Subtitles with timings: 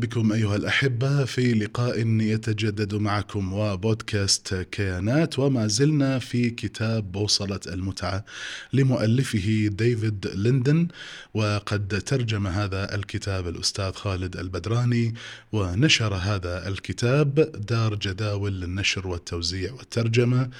[0.00, 8.24] بكم أيها الأحبة في لقاء يتجدد معكم وبودكاست كيانات وما زلنا في كتاب بوصلة المتعة
[8.72, 10.88] لمؤلفه ديفيد ليندن
[11.34, 15.14] وقد ترجم هذا الكتاب الأستاذ خالد البدراني
[15.52, 17.34] ونشر هذا الكتاب
[17.68, 20.50] دار جداول للنشر والتوزيع والترجمة.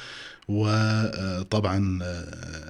[0.48, 1.98] وطبعا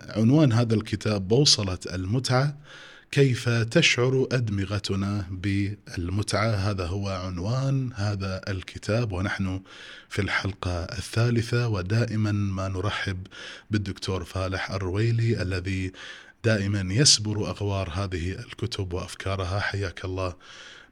[0.09, 2.57] عنوان هذا الكتاب بوصلة المتعة
[3.15, 9.61] كيف تشعر أدمغتنا بالمتعة؟ هذا هو عنوان هذا الكتاب ونحن
[10.09, 13.27] في الحلقة الثالثة ودائما ما نرحب
[13.71, 15.93] بالدكتور فالح الرويلي الذي
[16.45, 19.61] دائما يسبر أغوار هذه الكتب وأفكارها.
[19.61, 20.35] حياك الله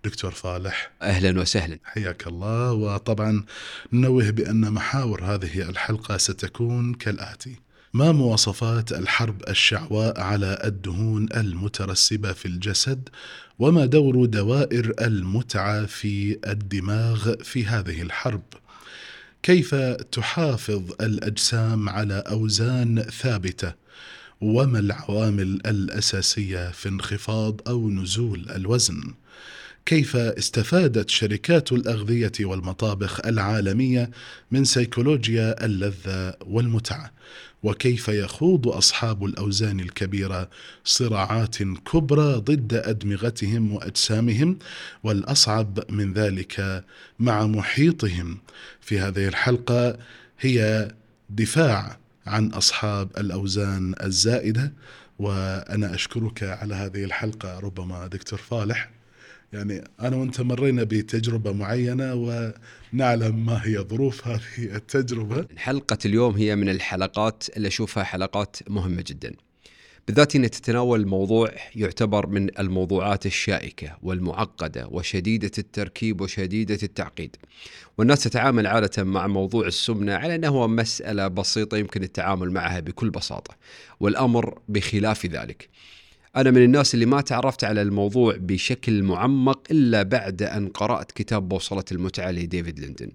[0.05, 0.91] دكتور فالح.
[1.03, 1.79] أهلا وسهلا.
[1.84, 2.73] حياك الله.
[2.73, 3.45] وطبعا
[3.93, 7.56] ننوه بأن محاور هذه الحلقة ستكون كالآتي.
[7.95, 13.09] ما مواصفات الحرب الشعواء على الدهون المترسبة في الجسد
[13.59, 18.43] وما دور دوائر المتعة في الدماغ في هذه الحرب؟
[19.43, 19.75] كيف
[20.12, 23.75] تحافظ الأجسام على أوزان ثابتة؟
[24.41, 29.15] وما العوامل الأساسية في انخفاض أو نزول الوزن؟
[29.87, 34.11] كيف استفادت شركات الأغذية والمطابخ العالمية
[34.51, 37.12] من سيكولوجيا اللذة والمتعة؟
[37.63, 40.51] وكيف يخوض أصحاب الأوزان الكبيرة
[40.85, 44.59] صراعات كبرى ضد أدمغتهم وأجسامهم
[45.03, 46.85] والأصعب من ذلك
[47.19, 48.39] مع محيطهم.
[48.81, 49.99] في هذه الحلقة
[50.41, 50.89] هي
[51.31, 54.73] دفاع عن أصحاب الأوزان الزائدة
[55.19, 57.59] وأنا أشكرك على هذه الحلقة.
[57.59, 59.02] ربما دكتور فالح
[59.53, 64.41] يعني أنا وأنت مرينا بتجربة معينة ونعلم ما هي ظروف هذه
[64.77, 65.47] التجربة.
[65.56, 69.34] حلقه اليوم هي من الحلقات اللي أشوفها حلقات مهمة جدا.
[70.06, 77.37] بالذات انها تتناول موضوع يعتبر من الموضوعات الشائكة والمعقدة وشديدة التركيب وشديدة التعقيد.
[77.98, 83.56] والناس تتعامل عادة مع موضوع السمنة على انه مسألة بسيطة يمكن التعامل معها بكل بساطة.
[84.00, 85.69] والأمر بخلاف ذلك.
[86.37, 91.48] أنا من الناس اللي ما تعرفت على الموضوع بشكل معمق إلا بعد أن قرأت كتاب
[91.48, 93.10] بوصلة المتعة لديفيد ليندن.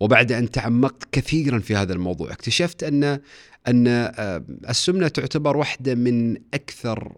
[0.00, 3.20] وبعد أن تعمقت كثيرا في هذا الموضوع اكتشفت أن
[3.68, 7.12] أن آه، السمنة تعتبر واحدة من أكثر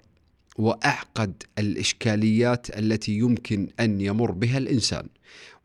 [0.56, 5.09] وأعقد الإشكاليات التي يمكن أن يمر بها الإنسان.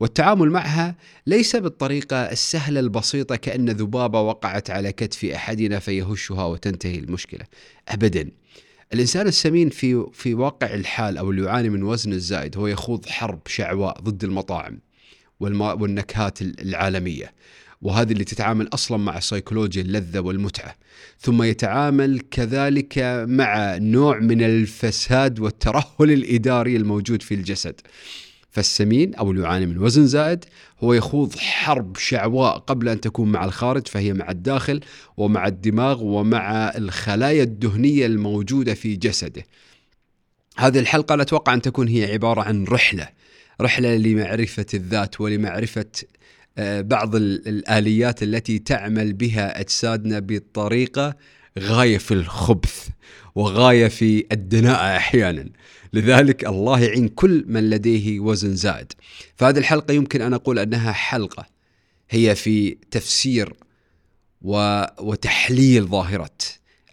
[0.00, 0.96] والتعامل معها
[1.26, 7.44] ليس بالطريقة السهلة البسيطة كأن ذبابة وقعت على كتف أحدنا فيهشها وتنتهي المشكلة.
[7.88, 8.30] ابدا.
[8.94, 13.40] الإنسان السمين في في واقع الحال أو اللي يعاني من وزن الزايد هو يخوض حرب
[13.46, 14.80] شعواء ضد المطاعم
[15.40, 17.32] والنكهات العالمية.
[17.82, 20.76] وهذه اللي تتعامل أصلا مع سيكولوجيا اللذة والمتعة.
[21.20, 27.80] ثم يتعامل كذلك مع نوع من الفساد والترهل الإداري الموجود في الجسد.
[28.54, 30.44] فالسمين أو اللي يعاني من وزن زائد
[30.80, 34.80] هو يخوض حرب شعواء قبل أن تكون مع الخارج فهي مع الداخل
[35.16, 39.42] ومع الدماغ ومع الخلايا الدهنية الموجودة في جسده.
[40.56, 43.08] هذه الحلقة أتوقع أن تكون هي عبارة عن رحلة
[43.60, 45.90] رحلة لمعرفة الذات ولمعرفة
[46.58, 51.16] آه، بعض الآليات التي تعمل بها أجسادنا بطريقة
[51.58, 52.88] غاية في الخبث
[53.34, 55.48] وغاية في الدناءه أحيانا.
[55.94, 58.92] لذلك الله يعين كل من لديه وزن زائد.
[59.36, 61.46] فهذه الحلقة يمكن أن أقول أنها حلقة
[62.10, 63.52] هي في تفسير
[65.00, 66.38] وتحليل ظاهرة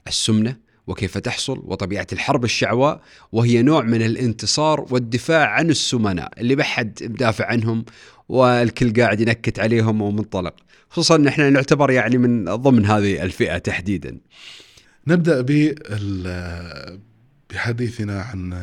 [0.08, 0.58] السمنة
[0.88, 3.02] وكيف تحصل وطبيعة الحرب الشعواء
[3.32, 7.86] وهي نوع من الانتصار والدفاع عن السمناء اللي بحد مدافع عنهم
[8.30, 10.56] والكل قاعد ينكت عليهم ومنطلق.
[10.90, 14.18] خصوصا إن إحنا نعتبر يعني من ضمن هذه الفئة تحديدا.
[15.08, 15.42] نبدأ
[17.52, 18.54] بحديثنا عن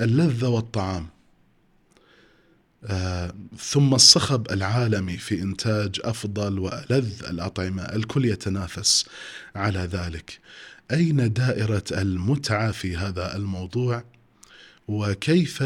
[0.00, 1.06] اللذة والطعام.
[2.84, 9.06] آه، ثم الصخب العالمي في إنتاج أفضل وألذ الأطعمة الكل يتنافس
[9.56, 10.38] على ذلك.
[10.90, 14.04] أين دائرة المتعة في هذا الموضوع؟
[14.88, 15.64] وكيف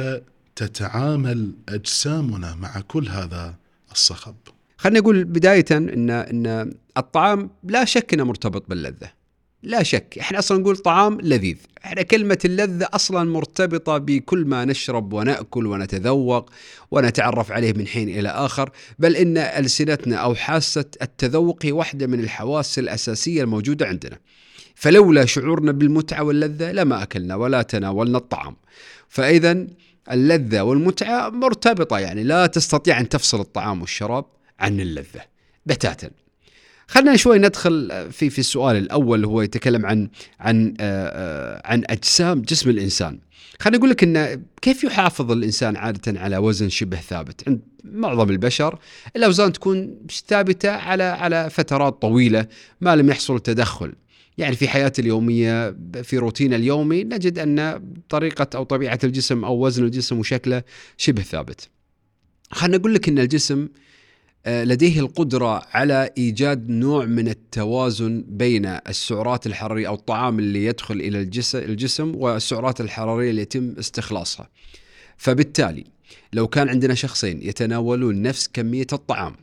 [0.57, 3.55] تتعامل أجسامنا مع كل هذا
[3.93, 4.35] الصخب؟
[4.79, 9.13] خلينا نقول بداية إن, إن الطعام لا شك أنه مرتبط باللذة.
[9.63, 10.19] لا شك.
[10.21, 11.57] إحنا أصلا نقول طعام لذيذ.
[11.85, 16.51] إحنا كلمة اللذة أصلا مرتبطة بكل ما نشرب ونأكل ونتذوق
[16.91, 22.21] ونتعرف عليه من حين إلى آخر بل إن ألسنتنا أو حاسة التذوق هي واحدة من
[22.21, 24.19] الحواس الأساسية الموجودة عندنا.
[24.75, 28.57] فلولا شعورنا بالمتعة واللذة لما أكلنا ولا تناولنا الطعام.
[29.09, 29.67] فاذا
[30.11, 34.25] اللذة والمتعة مرتبطة يعني لا تستطيع أن تفصل الطعام والشراب
[34.61, 35.21] عن اللذة.
[35.67, 36.11] بتاتا.
[36.89, 40.09] خلينا شوي ندخل في في السؤال الأول هو يتكلم عن
[40.41, 43.19] عن آه، آه، عن أجسام جسم الإنسان.
[43.61, 48.79] خلينا أقول لك انه كيف يحافظ الإنسان عادة على وزن شبه ثابت؟ عند معظم البشر
[49.17, 49.97] الأوزان تكون
[50.29, 52.47] ثابتة على على فترات طويلة
[52.81, 53.93] ما لم يحصل تدخل.
[54.39, 59.85] يعني في حياتي اليومية في روتين اليومي نجد أن طريقة أو طبيعة الجسم أو وزن
[59.85, 60.63] الجسم وشكله
[60.97, 61.69] شبه ثابت.
[62.51, 63.69] خلينا نقول لك إن الجسم
[64.49, 71.31] لديه القدرة على إيجاد نوع من التوازن بين السعرات الحرارية أو الطعام اللي يدخل إلى
[71.55, 74.49] الجسم والسعرات الحرارية اللي يتم استخلاصها.
[75.17, 75.85] فبالتالي
[76.33, 79.37] لو كان عندنا شخصين يتناولون نفس كمية الطعام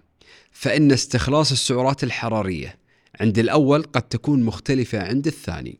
[0.51, 2.77] فإن استخلاص السعرات الحرارية
[3.19, 5.79] عند الأول قد تكون مختلفة عند الثاني.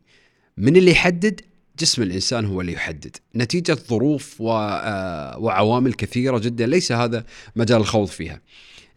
[0.56, 1.40] من اللي يحدد؟
[1.78, 3.16] جسم الإنسان هو اللي يحدد.
[3.36, 7.24] نتيجة ظروف آه، وعوامل كثيرة جدا ليس هذا
[7.56, 8.40] مجال الخوض فيها.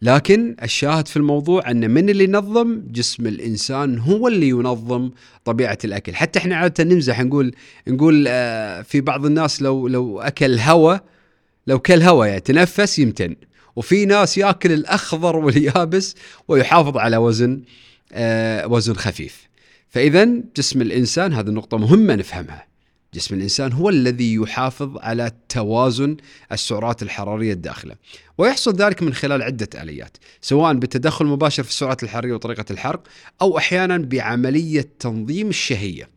[0.02, 5.10] لكن الشاهد في الموضوع أن من اللي ينظم جسم الإنسان هو اللي ينظم
[5.44, 6.14] طبيعة الأكل.
[6.14, 7.54] حتى إحنا عادة نمزح نقول
[7.88, 11.04] نقول آه، في بعض الناس لو لو أكل هواء
[11.66, 13.36] لو كل هواء يعني تنفس يمتن.
[13.76, 16.14] وفي ناس يأكل الأخضر واليابس
[16.48, 17.62] ويحافظ على وزن
[18.12, 19.48] آه، وزن خفيف.
[19.88, 22.69] فاذا جسم الإنسان هذه النقطة مهمة نفهمها.
[23.14, 26.16] جسم الإنسان هو الذي يحافظ على توازن
[26.52, 27.94] السعرات الحرارية الداخلة.
[28.38, 33.02] ويحصل ذلك من خلال عدة آليات سواء بالتدخل المباشر في السعرات الحرارية وطريقة الحرق
[33.42, 36.08] أو أحيانا بعملية تنظيم الشهية.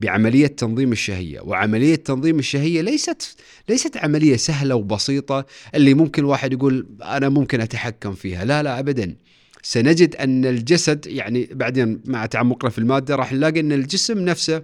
[0.00, 1.40] بعملية تنظيم الشهية.
[1.40, 3.36] وعملية تنظيم الشهية ليست
[3.68, 8.44] ليست عملية سهلة وبسيطة اللي ممكن واحد يقول أنا ممكن أتحكم فيها.
[8.44, 9.16] لا لا ابدا.
[9.62, 14.62] سنجد أن الجسد يعني بعدين مع تعمقنا في المادة راح نلاقي أن الجسم نفسه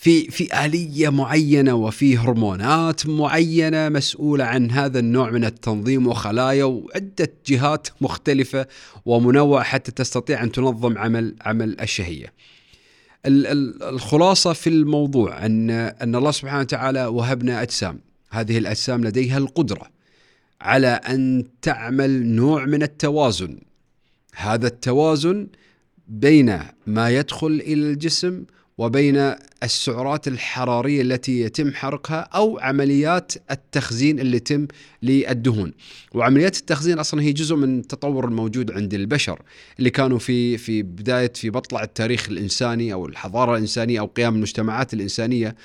[0.00, 7.32] في في آلية معينة وفي هرمونات معينة مسؤولة عن هذا النوع من التنظيم وخلايا وعدة
[7.46, 8.66] جهات مختلفة
[9.06, 12.32] ومنوعة حتى تستطيع أن تنظم عمل عمل الشهية.
[13.26, 18.00] الخلاصة في الموضوع أن أن الله سبحانه وتعالى وهبنا أجسام،
[18.30, 19.90] هذه الأجسام لديها القدرة
[20.60, 23.58] على أن تعمل نوع من التوازن.
[24.34, 25.46] هذا التوازن
[26.08, 28.44] بين ما يدخل إلى الجسم
[28.80, 34.66] وبين السعرات الحرارية التي يتم حرقها أو عمليات التخزين اللي يتم
[35.02, 35.72] للدهون.
[36.12, 39.42] وعمليات التخزين أصلا هي جزء من التطور الموجود عند البشر
[39.78, 44.94] اللي كانوا في في بداية في بطلع التاريخ الإنساني أو الحضارة الإنسانية أو قيام المجتمعات
[44.94, 45.56] الإنسانية.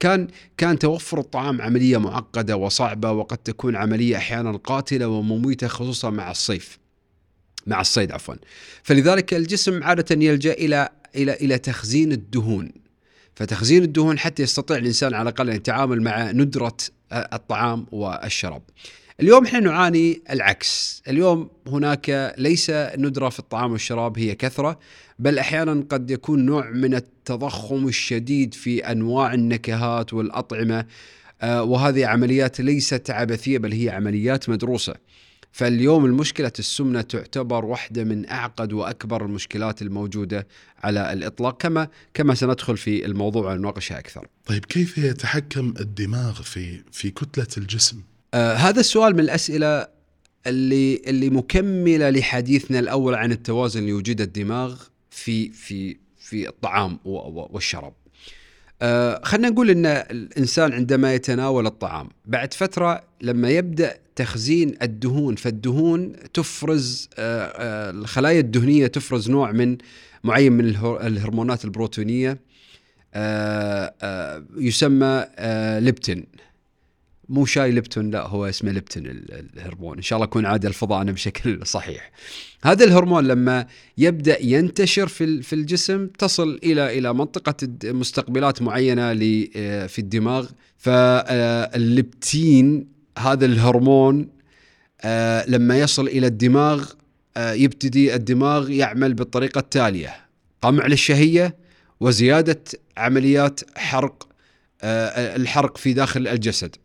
[0.00, 6.30] كان كان توفر الطعام عملية معقدة وصعبة وقد تكون عملية أحيانا قاتلة ومميتة خصوصا مع
[6.30, 6.78] الصيف
[7.66, 8.34] مع الصيد عفوا.
[8.82, 12.72] فلذلك الجسم عادة يلجأ إلى إلى إلى تخزين الدهون
[13.34, 16.76] فتخزين الدهون حتى يستطيع الإنسان على الأقل أن يتعامل مع ندرة
[17.12, 18.62] الطعام والشراب.
[19.20, 24.78] اليوم إحنا نعاني العكس، اليوم هناك ليس ندرة في الطعام والشراب هي كثرة،
[25.18, 30.86] بل أحيانا قد يكون نوع من التضخم الشديد في أنواع النكهات والأطعمة
[31.42, 34.94] آه، وهذه عمليات ليست عبثية بل هي عمليات مدروسة.
[35.52, 40.46] فاليوم المشكلة السمنة تعتبر واحدة من أعقد وأكبر المشكلات الموجودة
[40.82, 44.26] على الإطلاق كما كما سندخل في الموضوع ونناقشها أكثر.
[44.46, 48.00] طيب كيف يتحكم الدماغ في في كتلة الجسم؟
[48.34, 49.86] آه هذا السؤال من الأسئلة
[50.46, 57.92] اللي اللي مكملة لحديثنا الأول عن التوازن اللي يوجده الدماغ في في في الطعام والشراب.
[58.82, 66.12] آه خلينا نقول إن الإنسان عندما يتناول الطعام بعد فترة لما يبدأ تخزين الدهون فالدهون
[66.34, 69.78] تفرز آه آه الخلايا الدهنية تفرز نوع من
[70.24, 70.64] معين من
[71.00, 72.38] الهرمونات البروتينيه
[73.14, 75.26] آه، يسمى
[75.80, 76.26] ليبتين.
[77.28, 79.96] مو شاي ليبتون لا هو اسمه ليبتون الهرمون.
[79.96, 82.10] إن شاء الله اكون عاد الفضاء أنا بشكل صحيح.
[82.64, 83.66] هذا الهرمون لما
[83.98, 89.14] يبدأ ينتشر في في الجسم تصل إلى إلى منطقة مستقبلات معينة
[89.86, 92.02] في الدماغ فالليبتين
[93.18, 94.28] هذا الهرمون
[95.00, 96.90] آه، لما يصل إلى الدماغ
[97.36, 100.16] آه، يبتدي الدماغ يعمل بالطريقة التالية
[100.62, 101.56] قمع للشهية
[102.00, 102.62] وزيادة
[102.96, 104.28] عمليات حرق
[104.84, 106.76] الحرق في داخل الجسد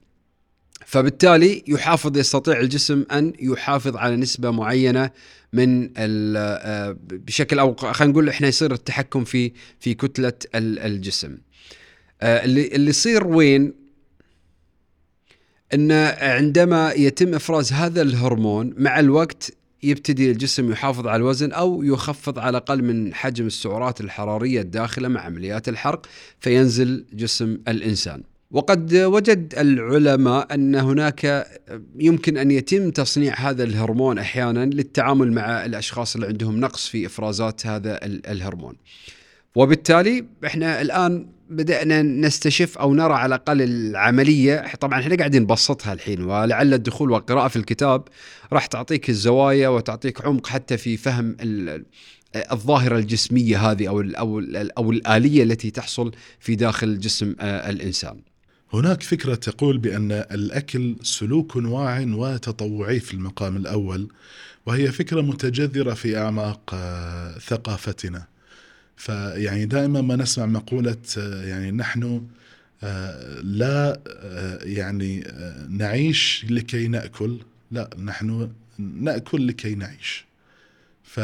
[0.88, 5.12] فبالتالي يحافظ يستطيع الجسم أن يحافظ على نسبة معينة
[5.54, 11.38] من آه، بشكل أو خلينا نقول إحنا يصير التحكم في في كتلة الجسم.
[12.22, 13.74] آه، اللي اللي يصير وين؟
[15.74, 19.52] أن عندما يتم إفراز هذا الهرمون مع الوقت
[19.84, 25.22] يبتدي الجسم يحافظ على الوزن أو يخفض على الأقل من حجم السعرات الحرارية الداخلة مع
[25.22, 26.06] عمليات الحرق
[26.40, 28.24] فينزل جسم الإنسان.
[28.52, 31.48] وقد وجد العلماء أن هناك
[32.00, 37.68] يمكن أن يتم تصنيع هذا الهرمون أحيانا للتعامل مع الأشخاص اللي عندهم نقص في إفرازات
[37.68, 38.76] هذا الهرمون.
[39.56, 46.24] وبالتالي إحنا الآن بدأنا نستشف أو نرى على الأقل العملية طبعا إحنا قاعدين نبسطها الحين
[46.24, 48.04] ولعل الدخول والقراءة في الكتاب
[48.54, 51.38] راح تعطيك الزوايا وتعطيك عمق حتى في فهم
[52.36, 54.40] الظاهرة الجسمية هذه أو أو
[54.78, 58.22] أو الآلية التي تحصل في داخل جسم آه، الإنسان.
[58.74, 64.08] هناك فكرة تقول بأن الأكل سلوك واع وتطوعي في المقام الأول
[64.66, 68.37] وهي فكرة متجذرة في أعماق آه، ثقافتنا.
[68.98, 72.28] فيعني دائما ما نسمع مقولة آه، يعني نحن
[72.84, 75.28] آه، لا آه، يعني
[75.70, 77.40] نعيش لكي نأكل.
[77.72, 80.26] لا نحن نأكل لكي نعيش.
[81.04, 81.18] ف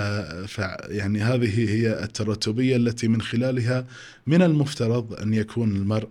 [0.89, 3.85] يعني هذه هي التراتبية التي من خلالها
[4.27, 6.07] من المفترض أن يكون المرء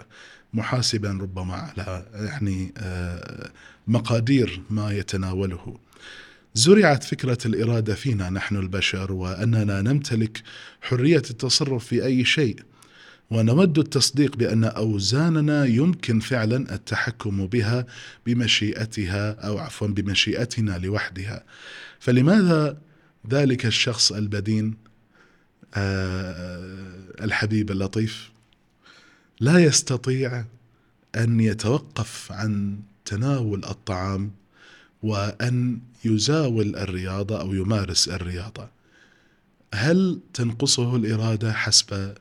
[0.55, 2.73] محاسبا ربما على يعني
[3.87, 5.79] مقادير ما يتناوله.
[6.55, 10.43] زرعت فكرة الإرادة فينا نحن البشر وأننا نمتلك
[10.83, 12.61] حرية التصرف في أي شيء
[13.31, 17.87] ونود التصديق بأن أوزاننا يمكن فعلا التحكم بها
[18.27, 21.45] بمشيئتها أو عفوا بمشيئتنا لوحدها.
[22.01, 22.79] فلماذا
[23.31, 24.75] ذلك الشخص البدين
[25.75, 28.31] آه الحبيب اللطيف
[29.41, 30.45] لا يستطيع
[31.17, 34.31] أن يتوقف عن تناول الطعام
[35.03, 38.69] وأن يزاول الرياضة أو يمارس الرياضة
[39.75, 42.15] هل تنقصه الإرادة حسب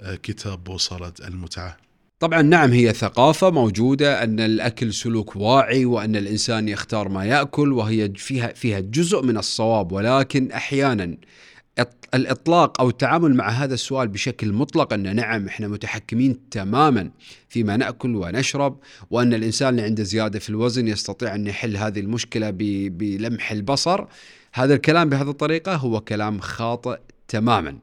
[0.00, 1.76] آه، كتاب بوصلة المتعة؟
[2.18, 8.12] طبعا نعم هي ثقافة موجودة أن الأكل سلوك واعي وأن الإنسان يختار ما يأكل وهي
[8.16, 11.16] فيها فيها جزء من الصواب ولكن أحيانا
[12.14, 17.10] الإطلاق أو التعامل مع هذا السؤال بشكل مطلق أن نعم إحنا متحكمين تماما
[17.48, 18.78] فيما نأكل ونشرب
[19.10, 22.50] وأن الإنسان اللي عنده زيادة في الوزن يستطيع أن يحل هذه المشكلة
[22.88, 24.04] بلمح البصر.
[24.52, 27.78] هذا الكلام بهذه الطريقة هو كلام خاطئ تماما.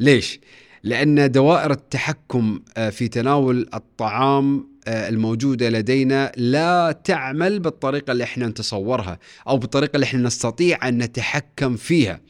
[0.00, 0.40] ليش؟
[0.82, 8.46] لأن دوائر التحكم آه، في تناول الطعام آه، الموجودة لدينا لا تعمل بالطريقة اللي إحنا
[8.46, 9.18] نتصورها
[9.48, 12.20] أو بالطريقة اللي إحنا نستطيع أن نتحكم فيها.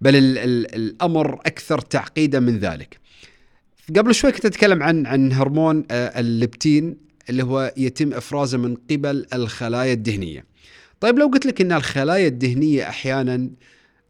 [0.00, 2.98] بل ال ال الأمر أكثر تعقيدا من ذلك.
[3.96, 6.96] قبل شوي كنت أتكلم عن عن هرمون آه، الليبتين
[7.30, 10.44] اللي هو يتم إفرازه من قبل الخلايا الدهنية.
[11.00, 13.50] طيب لو قلت لك إن الخلايا الدهنية أحيانا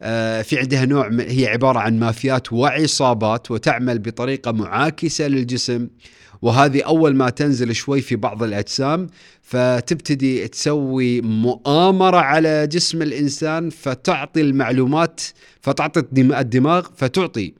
[0.01, 5.87] آه، في عندها نوع هي عبارة عن مافيات وعصابات وتعمل بطريقة معاكسة للجسم
[6.41, 9.07] وهذه أول ما تنزل شوي في بعض الأجسام
[9.41, 15.21] فتبتدي تسوي مؤامرة على جسم الإنسان فتعطي المعلومات
[15.61, 17.53] فتعطي الدماغ فتعطي.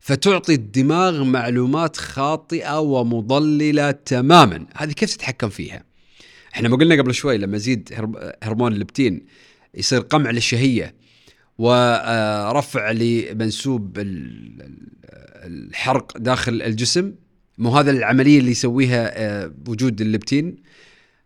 [0.00, 4.66] فتعطي الدماغ معلومات خاطئة ومضللة تماما.
[4.76, 5.84] هذه كيف تتحكم فيها؟
[6.54, 7.92] إحنا ما قلنا قبل شوي لما يزيد
[8.42, 9.26] هرمون اللبتين
[9.74, 10.94] يصير قمع للشهية
[11.58, 13.98] ورفع لمنسوب
[15.44, 17.12] الحرق داخل الجسم.
[17.58, 20.56] مو هذا العملية اللي يسويها آه، وجود اللبتين.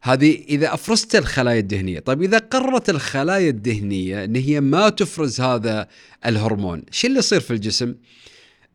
[0.03, 5.89] هذه إذا أفرزت الخلايا الدهنية طيب إذا قررت الخلايا الدهنية إن هي ما تفرز هذا
[6.27, 7.95] الهرمون شو اللي يصير في الجسم؟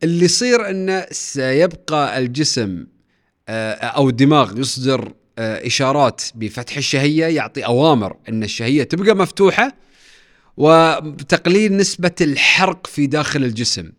[0.02, 2.86] اللي يصير انه سيبقى الجسم
[3.48, 9.74] آه، أو الدماغ يصدر آه، إشارات بفتح الشهية يعطي أوامر إن الشهية تبقى مفتوحة
[10.56, 13.90] وتقليل نسبة الحرق في داخل الجسم.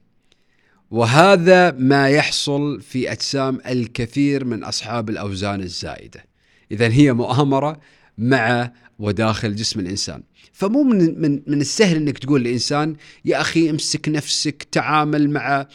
[0.91, 6.25] وهذا ما يحصل في أجسام الكثير من أصحاب الأوزان الزائدة.
[6.71, 7.79] اذا هي مؤامرة
[8.17, 10.23] مع وداخل جسم الإنسان.
[10.53, 15.65] فمو من من من السهل إنك تقول لإنسان يا أخي امسك نفسك تعامل مع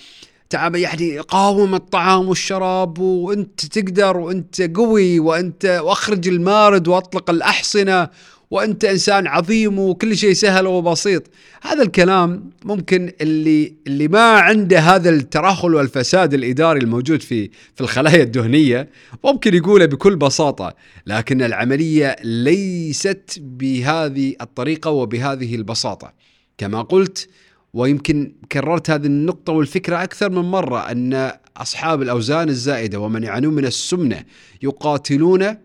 [0.51, 8.09] تعامل يعني قاوم الطعام والشراب وأنت تقدر وأنت قوي وأنت وأخرج المارد وأطلق الأحصنة
[8.55, 11.23] وأنت إنسان عظيم وكل شيء سهل وبسيط.
[11.63, 18.23] هذا الكلام ممكن اللي اللي ما عنده هذا الترهل والفساد الإداري الموجود في في الخلايا
[18.23, 18.89] الدهنية
[19.25, 20.75] ممكن يقوله بكل بساطة
[21.07, 26.13] لكن العملية ليست بهذه الطريقة وبهذه البساطة.
[26.59, 27.29] كما قلت
[27.73, 33.65] ويمكن كررت هذه النقطة والفكرة أكثر من مرة أن أصحاب الأوزان الزائدة ومن يعانون من
[33.67, 34.25] السمنة
[34.63, 35.57] يقاتلون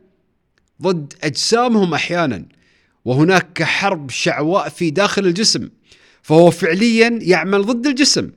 [0.81, 2.58] ضد أجسامهم أحيانا.
[3.09, 5.69] وهناك حرب شعواء في داخل الجسم
[6.21, 8.31] فهو فعليا يعمل ضد الجسم.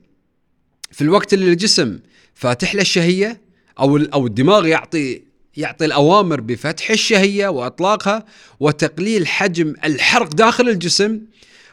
[0.92, 1.98] في الوقت اللي الجسم
[2.34, 3.40] فاتح له الشهية
[3.78, 5.22] أو أو الدماغ يعطي
[5.56, 8.24] يعطي الأوامر بفتح الشهية وإطلاقها
[8.60, 11.20] وتقليل حجم الحرق داخل الجسم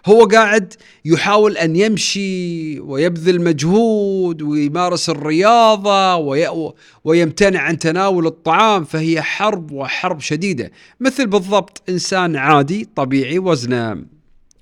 [0.05, 0.73] هو قاعد
[1.05, 6.73] يحاول أن يمشي ويبذل مجهود ويمارس الرياضة وي...
[7.03, 10.71] ويمتنع عن تناول الطعام فهي حرب وحرب شديدة.
[10.99, 14.05] مثل بالضبط إنسان عادي طبيعي وزنه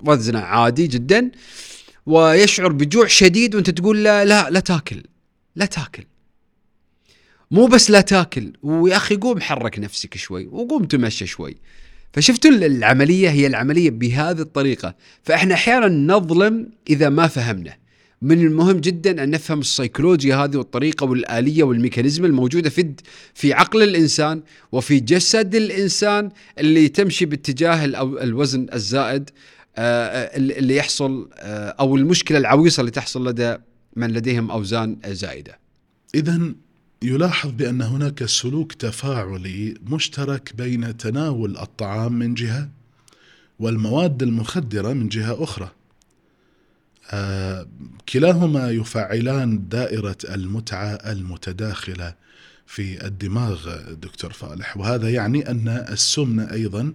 [0.04, 1.32] وزنه عادي جدا
[2.06, 5.04] ويشعر بجوع شديد وأنت تقول له لا لا تاكل
[5.56, 6.04] لا تاكل.
[7.52, 11.58] مو بس لا تاكل ويا أخي قوم حرك نفسك شوي وقوم تمشى شوي.
[12.14, 17.78] فشفتوا العملية هي العملية بهذه الطريقة فإحنا أحيانا نظلم إذا ما فهمنا
[18.22, 22.94] من المهم جدا أن نفهم السيكولوجيا هذه والطريقة والآلية والميكانيزم الموجودة في
[23.34, 27.86] في عقل الإنسان وفي جسد الإنسان اللي تمشي باتجاه
[28.24, 29.30] الوزن الزائد
[29.78, 33.58] آه، اللي يحصل آه، أو المشكلة العويصة اللي تحصل لدى
[33.96, 35.60] من لديهم أوزان زائدة.
[36.16, 36.56] اذا
[37.02, 42.70] يلاحظ بأن هناك سلوك تفاعلي مشترك بين تناول الطعام من جهة
[43.60, 45.72] والمواد المخدرة من جهة أخرى.
[47.12, 47.68] آه
[48.10, 52.14] كلاهما يفعلان دائرة المتعة المتداخلة
[52.66, 56.94] في الدماغ دكتور فالح وهذا يعني أن السمنة أيضا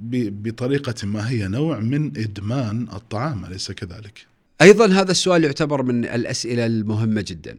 [0.00, 4.26] بطريقة ما هي نوع من إدمان الطعام أليس كذلك؟
[4.62, 7.58] أيضا هذا السؤال يعتبر من الأسئلة المهمة جدا.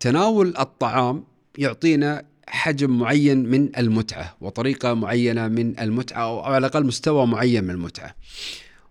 [0.00, 1.24] تناول الطعام
[1.58, 7.70] يعطينا حجم معين من المتعة وطريقة معينة من المتعة أو على الأقل مستوى معين من
[7.70, 8.14] المتعة.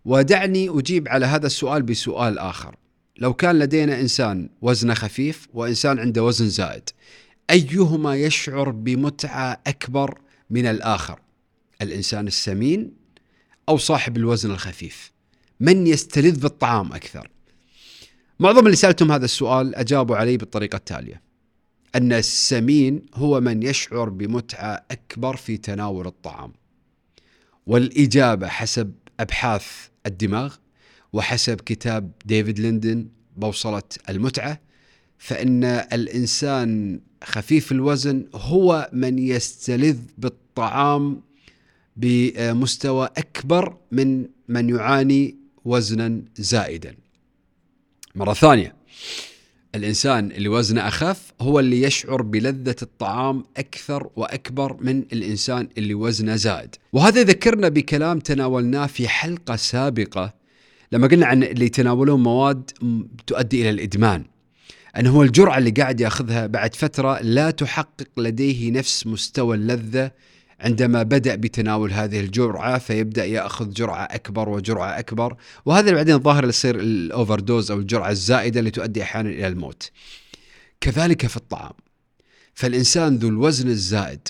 [0.05, 2.75] ودعني أجيب على هذا السؤال بسؤال آخر.
[3.17, 6.89] لو كان لدينا إنسان وزنه خفيف وإنسان عنده وزن زائد
[7.50, 10.19] أيهما يشعر بمتعة أكبر
[10.50, 11.19] من الآخر؟
[11.81, 12.93] الإنسان السمين
[13.69, 15.12] أو صاحب الوزن الخفيف؟
[15.59, 17.29] من يستلذ بالطعام أكثر؟
[18.39, 21.22] معظم اللي سألتهم هذا السؤال أجابوا عليه بالطريقة التالية.
[21.96, 26.54] أن السمين هو من يشعر بمتعة أكبر في تناول الطعام.
[27.68, 29.65] والإجابة حسب أبحاث
[30.06, 30.56] الدماغ
[31.13, 34.60] وحسب كتاب ديفيد ليندن بوصلة المتعة
[35.18, 41.22] فإن الإنسان خفيف الوزن هو من يستلذ بالطعام
[41.98, 47.05] بمستوى أكبر من من يعاني وزنا زائدا.
[48.15, 48.75] مرة ثانية.
[49.75, 56.36] الإنسان اللي وزنه أخف هو اللي يشعر بلذة الطعام أكثر وأكبر من الإنسان اللي وزنه
[56.36, 60.34] زائد وهذا يذكرنا بكلام تناولناه في حلقة سابقة
[60.91, 62.71] لما قلنا عن اللي يتناولون مواد
[63.28, 64.23] تؤدي إلى الإدمان.
[64.97, 70.12] أنه هو الجرعة اللي قاعد ياخذها بعد فترة لا تحقق لديه نفس مستوى اللذة
[70.65, 76.47] عندما بدأ بتناول هذه الجرعة فيبدأ يأخذ جرعة أكبر وجرعة أكبر وهذا اللي بعدين ظاهر
[76.47, 79.91] يصير الأوفر دوز أو الجرعة الزائدة اللي تؤدي أحيانا إلى الموت.
[80.82, 81.73] كذلك في الطعام
[82.54, 84.28] فالإنسان ذو الوزن الزائد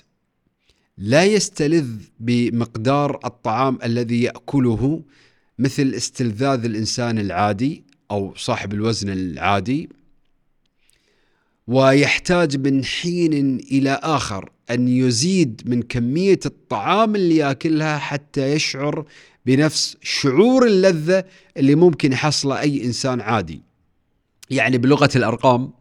[0.97, 1.87] لا يستلذ
[2.19, 5.03] بمقدار الطعام الذي يأكله
[5.59, 9.89] مثل استلذاذ الإنسان العادي أو صاحب الوزن العادي
[11.67, 19.05] ويحتاج من حين إلى آخر أن يزيد من كمية الطعام اللي يأكلها حتى يشعر
[19.45, 21.23] بنفس شعور اللذة
[21.57, 23.61] اللي ممكن يحصله أي إنسان عادي.
[24.49, 25.73] يعني بلغة الأرقام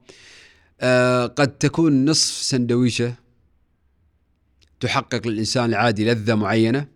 [0.81, 3.15] آه قد تكون نصف سندويشة
[4.81, 6.87] تحقق للإنسان العادي لذة معينة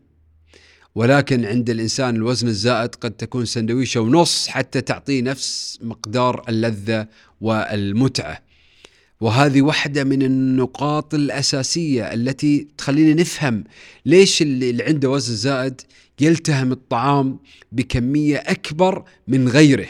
[0.94, 7.09] ولكن عند الإنسان الوزن الزائد قد تكون سندويشة ونص حتى تعطيه نفس مقدار اللذة
[7.40, 8.48] والمتعة.
[9.20, 13.64] وهذه واحدة من النقاط الأساسية التي تخلينا نفهم
[14.07, 15.81] ليش اللي عنده وزن زائد
[16.20, 17.38] يلتهم الطعام
[17.72, 19.88] بكمية أكبر من غيره.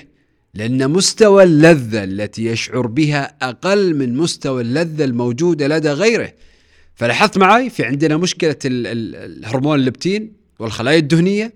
[0.54, 6.32] لأن مستوى اللذة التي يشعر بها أقل من مستوى اللذة الموجودة لدى غيره.
[6.94, 11.52] فلاحظت معي في عندنا مشكلة الهرمون اللبتين والخلايا الدهنية؟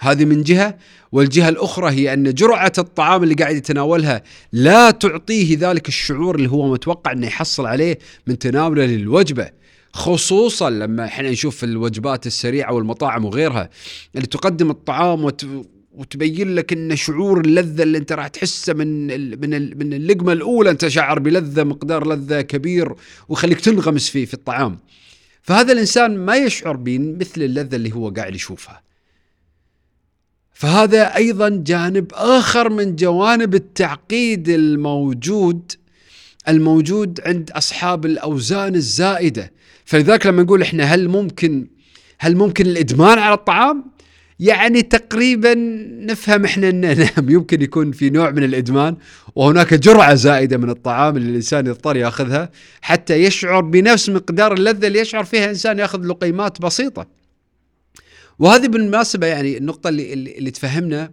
[0.00, 0.78] هذه من جهة
[1.12, 4.22] والجهة الأخرى هي أن جرعة الطعام اللي قاعد يتناولها
[4.52, 9.50] لا تعطيه ذلك الشعور اللي هو متوقع إنه يحصل عليه من تناوله للوجبة
[9.92, 13.70] خصوصا لما إحنا نشوف الوجبات السريعة والمطاعم وغيرها
[14.14, 15.46] اللي تقدم الطعام وت...
[15.92, 19.06] وتبين لك ان شعور اللذة اللي أنت راح تحسه من
[19.40, 22.92] من من اللقمة الأولى أنت شعر بلذة مقدار لذة كبير
[23.28, 24.78] ويخليك تنغمس فيه في الطعام.
[25.42, 28.89] فهذا الإنسان ما يشعر بمثل اللذة اللي هو قاعد يشوفها.
[30.60, 35.72] فهذا أيضا جانب آخر من جوانب التعقيد الموجود
[36.48, 39.52] الموجود عند أصحاب الأوزان الزائدة.
[39.84, 41.66] فلذلك لما نقول إحنا هل ممكن
[42.18, 43.84] هل ممكن الإدمان على الطعام؟
[44.40, 45.54] يعني تقريبا
[46.00, 48.96] نفهم إحنا إن نعم يمكن يكون في نوع من الإدمان
[49.34, 54.98] وهناك جرعة زائدة من الطعام اللي الإنسان يضطر يأخذها حتى يشعر بنفس مقدار اللذة اللي
[54.98, 57.19] يشعر فيها إنسان يأخذ لقيمات بسيطة.
[58.40, 61.10] وهذه بالمناسبة يعني النقطة اللي اللي, تفهمنا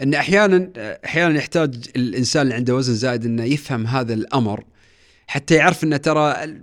[0.00, 0.70] إن أحيانا
[1.04, 4.64] أحيانا يحتاج الإنسان اللي عنده وزن زائد إنه يفهم هذا الأمر
[5.26, 6.56] حتى يعرف إنه ترى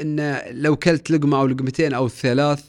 [0.00, 2.64] ان لو كلت لقمة أو لقمتين أو ثلاث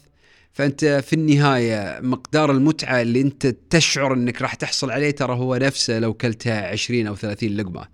[0.53, 5.99] فأنت في النهاية مقدار المتعة اللي أنت تشعر إنك راح تحصل عليه ترى هو نفسه
[5.99, 7.87] لو كلتها 20 أو 30 لقمة.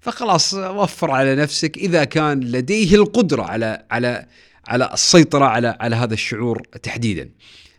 [0.00, 4.26] فخلاص وفر على نفسك إذا كان لديه القدرة على على
[4.68, 7.30] على السيطرة على على هذا الشعور تحديدا.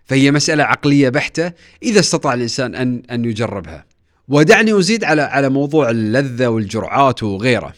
[0.06, 1.52] فهي مسألة عقلية بحتة
[1.84, 3.86] إذا استطاع الإنسان ان أن يجربها.
[4.28, 7.74] ودعني أزيد على على موضوع اللذة والجرعات وغيره.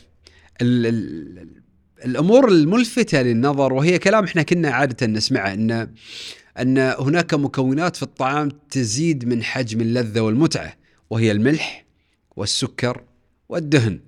[0.61, 1.63] ال ال
[2.05, 5.89] الأمور الملفتة للنظر وهي كلام إحنا كنا عادة نسمعه ان
[6.59, 10.73] أن هناك مكونات في الطعام تزيد من حجم اللذة والمتعة
[11.09, 11.85] وهي الملح
[12.35, 13.01] والسكر
[13.49, 13.99] والدهن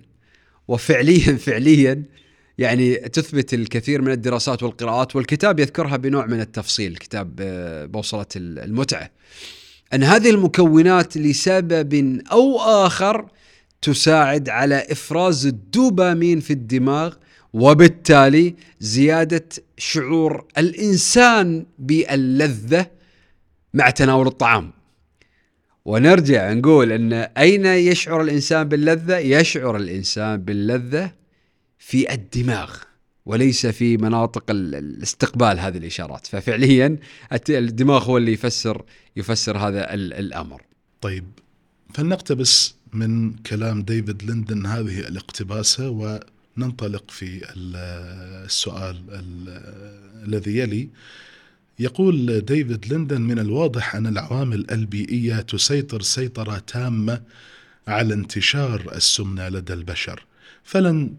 [0.68, 2.02] وفعليا فعليا
[2.58, 9.10] يعني تثبت الكثير من الدراسات والقراءات والكتاب يذكرها بنوع من التفصيل كتاب آه، بوصلة المتعة
[9.94, 13.28] أن هذه المكونات لسبب أو آخر
[13.82, 17.14] تساعد على إفراز الدوبامين في الدماغ
[17.52, 22.86] وبالتالي زيادة شعور الإنسان باللذة
[23.74, 24.70] مع تناول الطعام.
[25.84, 31.12] ونرجع نقول أن أين يشعر الإنسان باللذة؟ يشعر الإنسان باللذة
[31.88, 32.76] في الدماغ
[33.26, 36.98] وليس في مناطق الاستقبال هذه الإشارات، ففعليا
[37.48, 38.84] الدماغ هو اللي يفسر
[39.16, 40.62] يفسر هذا الأمر.
[41.00, 41.24] طيب
[41.94, 46.20] فلنقتبس من كلام ديفيد ليندن هذه الاقتباسة و
[46.56, 48.96] ننطلق في السؤال
[50.26, 50.88] الذي يلي.
[51.78, 57.22] يقول ديفيد ليندن من الواضح أن العوامل البيئية تسيطر سيطرة تامة
[57.88, 60.24] على انتشار السمنة لدى البشر.
[60.64, 61.14] فلن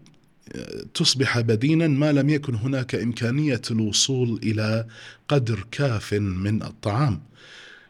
[0.94, 4.86] تصبح بدينا ما لم يكن هناك إمكانية الوصول إلى
[5.28, 7.20] قدر كاف من الطعام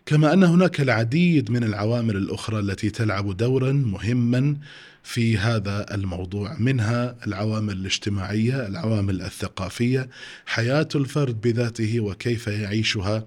[0.07, 4.57] كما أن هناك العديد من العوامل الأخرى التي تلعب دورا مهما
[5.03, 10.09] في هذا الموضوع منها العوامل الاجتماعية، العوامل الثقافية،
[10.47, 13.27] حياة الفرد بذاته وكيف يعيشها.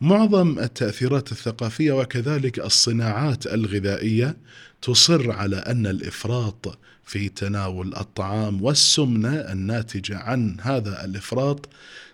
[0.00, 4.36] معظم التأثيرات الثقافية وكذلك الصناعات الغذائية
[4.82, 11.68] تصر على أن الإفراط في تناول الطعام والسمنة الناتجه عن هذا الإفراط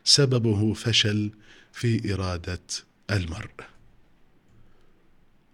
[0.05, 1.31] سببه فشل
[1.72, 2.61] في إرادة
[3.11, 3.51] المرء.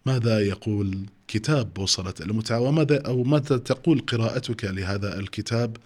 [0.07, 5.77] ماذا يقول كتاب بوصلة المتعة وماذا أو ماذا تقول قراءتك لهذا الكتاب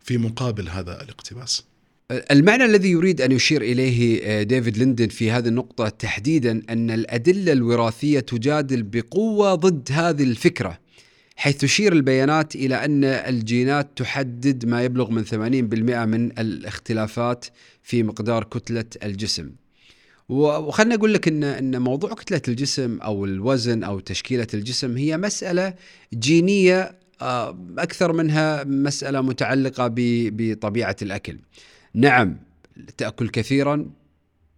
[0.00, 1.64] في مقابل هذا الاقتباس
[2.12, 7.52] المعنى الذي يريد أن يشير إليه آه، ديفيد ليندن في هذه النقطة تحديدا أن الأدلة
[7.52, 10.78] الوراثية تجادل بقوة ضد هذه الفكرة
[11.36, 15.34] حيث تشير البيانات إلى أن الجينات تحدد ما يبلغ من 80%
[16.06, 17.44] من الاختلافات
[17.82, 19.50] في مقدار كتلة الجسم
[20.28, 25.74] وخلنا أقول لك ان إن موضوع كتلة الجسم أو الوزن أو تشكيلة الجسم هي مسألة
[26.14, 31.38] جينية آه، أكثر منها مسألة متعلقة بطبيعة الأكل.
[31.94, 32.36] نعم
[32.96, 33.90] تأكل كثيرا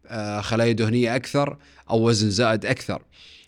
[0.06, 1.56] آه، خلايا دهنية أكثر
[1.90, 3.02] أو وزن زائد أكثر.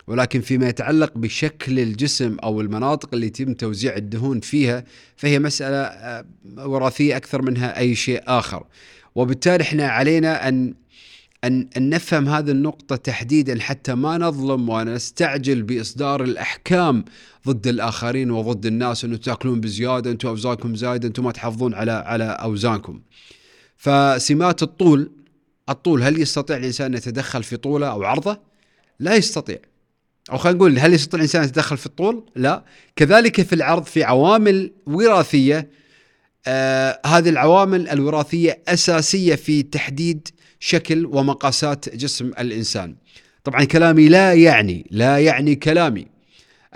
[0.06, 4.84] ولكن فيما يتعلق بشكل الجسم أو المناطق اللي يتم توزيع الدهون فيها
[5.16, 6.24] فهي مسألة آه،
[6.58, 8.66] وراثية أكثر منها أي شيء آخر.
[9.14, 10.74] وبالتالي إحنا علينا أن
[11.44, 17.04] أن, أن نفهم هذه النقطة تحديدا حتى ما نظلم ونستعجل بإصدار الأحكام
[17.48, 22.24] ضد الآخرين وضد الناس أنه تأكلون بزيادة أنتم أوزانكم زايدة أنتم ما تحافظون على على
[22.24, 23.00] أوزانكم
[23.76, 25.10] فسمات الطول
[25.68, 28.40] الطول هل يستطيع الإنسان أن يتدخل في طوله أو عرضه؟
[29.00, 29.58] لا يستطيع
[30.32, 32.64] أو خلينا نقول هل يستطيع الإنسان أن يتدخل في الطول؟ لا
[32.96, 35.70] كذلك في العرض في عوامل وراثية
[36.46, 40.28] آه هذه العوامل الوراثية أساسية في تحديد
[40.60, 42.96] شكل ومقاسات جسم الإنسان.
[43.44, 46.06] طبعا كلامي لا يعني لا يعني كلامي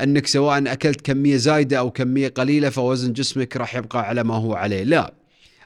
[0.01, 4.55] أنك سواء أكلت كمية زايدة أو كمية قليلة فوزن جسمك راح يبقى على ما هو
[4.55, 5.15] عليه، لا.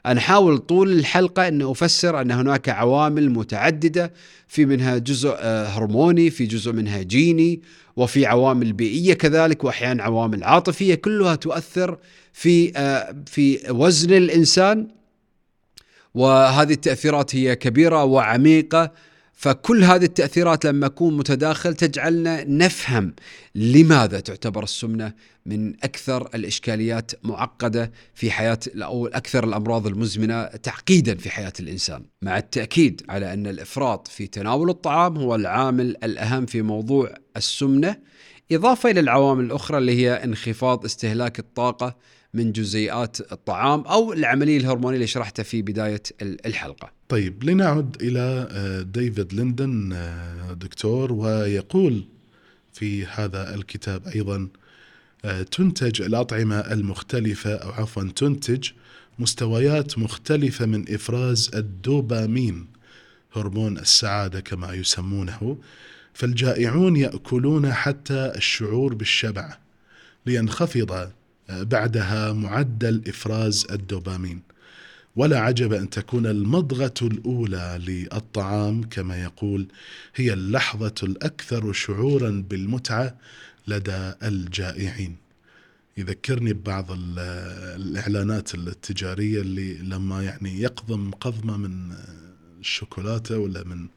[0.05, 4.13] أنا أحاول طول الحلقة ان أفسر أن هناك عوامل متعددة
[4.47, 7.61] في منها جزء آه، هرموني، في جزء منها جيني،
[7.95, 11.97] وفي عوامل بيئية كذلك واحيانا عوامل عاطفية كلها تؤثر
[12.33, 14.87] في آه، في وزن الإنسان.
[16.13, 18.91] وهذه التأثيرات هي كبيرة وعميقة.
[19.35, 23.15] فكل هذه التأثيرات لما تكون متداخل تجعلنا نفهم
[23.55, 25.13] لماذا تعتبر السمنة
[25.45, 32.37] من أكثر الإشكاليات معقدة في حياة أو أكثر الأمراض المزمنة تعقيدا في حياة الإنسان مع
[32.37, 37.97] التأكيد على أن الإفراط في تناول الطعام هو العامل الأهم في موضوع السمنة
[38.51, 41.95] إضافة إلى العوامل الأخرى اللي هي انخفاض استهلاك الطاقة
[42.33, 46.94] من جزيئات الطعام أو العملية الهرمونية اللي شرحتها في بداية الحلقة.
[47.09, 52.03] طيب لنعد إلى آه، ديفيد ليندن آه، دكتور ويقول
[52.73, 54.47] في هذا الكتاب أيضا
[55.25, 58.69] آه، تنتج الأطعمة المختلفة أو عفوا تنتج
[59.19, 62.67] مستويات مختلفة من إفراز الدوبامين
[63.33, 65.57] هرمون السعادة كما يسمونه.
[66.13, 69.57] فالجائعون يأكلون حتى الشعور بالشبع
[70.25, 71.11] لينخفض
[71.49, 74.54] بعدها معدل إفراز الدوبامين.
[75.15, 79.67] ولا عجب أن تكون المضغة الأولى للطعام كما يقول
[80.15, 83.17] هي اللحظة الأكثر شعورا بالمتعة
[83.67, 85.15] لدى الجائعين.
[85.97, 91.95] يذكرني ببعض الإعلانات التجارية اللي لما يعني يقضم قضمة من
[92.59, 93.87] الشوكولاتة ولا من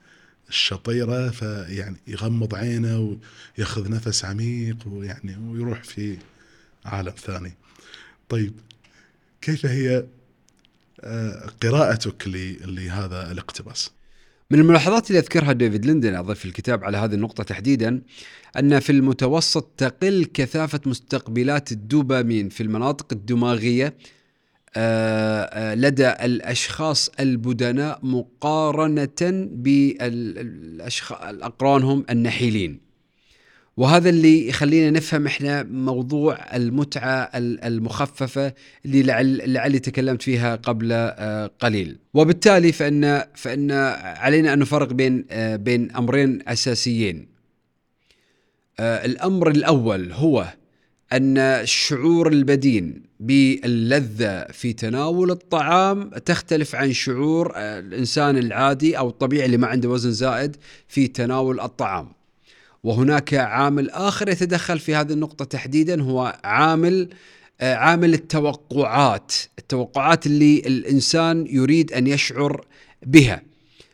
[0.49, 3.19] الشطيرة فيعني يغمض عينه
[3.59, 6.19] ويأخذ نفس عميق ويعني ويروح في
[6.85, 7.53] عالم ثاني.
[8.29, 8.53] طيب
[9.41, 10.05] كيف هي
[11.63, 12.29] قراءتك
[12.67, 13.91] لهذا الاقتباس
[14.51, 18.03] من الملاحظات اللي أذكرها ديفيد ليندن أضيف في الكتاب على هذه النقطة تحديدا
[18.59, 23.95] أن في المتوسط تقل كثافة مستقبلات الدوبامين في المناطق الدماغية
[24.77, 29.49] آه، آه، لدى الأشخاص البدناء مقارنة
[30.81, 32.88] باقرانهم النحيلين.
[33.79, 38.53] وهذا اللي يخلينا نفهم إحنا موضوع المتعة المخففة
[38.85, 41.99] اللي لعل لعلي تكلمت فيها قبل آه، قليل.
[42.15, 43.71] وبالتالي فإن فإن
[44.03, 47.29] علينا أن نفرق بين آه، بين أمرين أساسيين.
[48.81, 50.47] آه، الأمر الأول هو
[51.13, 59.57] أن شعور البدين باللذة في تناول الطعام تختلف عن شعور الإنسان العادي أو الطبيعي اللي
[59.57, 60.57] ما عنده وزن زائد
[60.89, 62.18] في تناول الطعام.
[62.85, 67.09] وهناك عامل آخر يتدخل في هذه النقطة تحديدا هو عامل
[67.61, 72.67] آه، عامل التوقعات التوقعات اللي الإنسان يريد أن يشعر
[73.07, 73.43] بها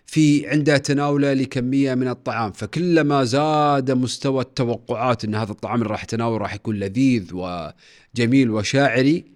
[0.07, 2.53] في عند تناوله لكمية من الطعام.
[2.53, 9.34] فكلما زاد مستوى التوقعات إن هذا الطعام اللي راح يتناول راح يكون لذيذ وجميل وشاعري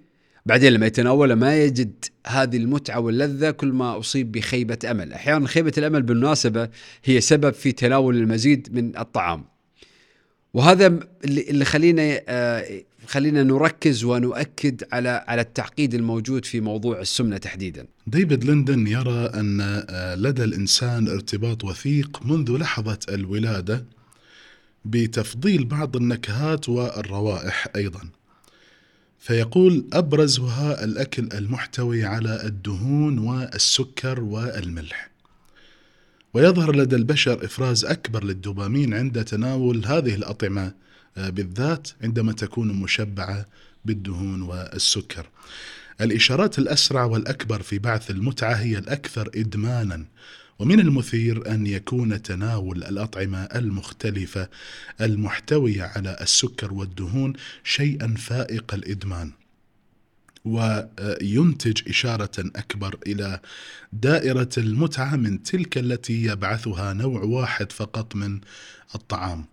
[0.49, 5.73] بعدين لما يتناوله ما يجد هذه المتعة واللذة كل ما أصيب بخيبة أمل أحيانا خيبة
[5.79, 6.69] الأمل بالمناسبة
[7.05, 9.45] هي سبب في تناول المزيد من الطعام
[10.55, 17.87] وهذا اللي خلينا آه، خلينا نركز ونؤكد على على التعقيد الموجود في موضوع السمنة تحديدا.
[18.07, 23.85] ديفيد ليندن يرى أن آه، لدى الإنسان ارتباط وثيق منذ لحظة الولادة
[24.85, 28.01] بتفضيل بعض النكهات والروائح أيضا.
[29.19, 35.11] فيقول أبرزها الأكل المحتوي على الدهون والسكر والملح.
[36.35, 40.75] ويظهر لدى البشر إفراز أكبر للدوبامين عند تناول هذه الأطعمة
[41.17, 43.47] آه، بالذات عندما تكون مشبعة
[43.85, 45.27] بالدهون والسكر.
[46.01, 50.05] الإشارات الأسرع والأكبر في بعث المتعة هي الأكثر إدمانا
[50.59, 54.49] ومن المثير أن يكون تناول الأطعمة المختلفة
[55.01, 57.33] المحتويه على السكر والدهون
[57.65, 59.33] شيئا فائق الإدمان
[60.45, 63.41] وينتج إشارة أكبر إلى
[63.93, 68.41] دائرة المتعة من تلك التي يبعثها نوع واحد فقط من
[68.95, 69.45] الطعام.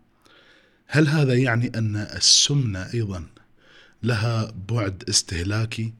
[0.88, 3.26] هل هذا يعني أن السمنة أيضا
[4.04, 5.94] لها بعد استهلاكي؟